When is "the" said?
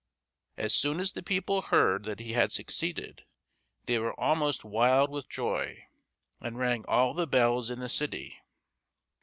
1.13-1.21, 7.13-7.27, 7.79-7.87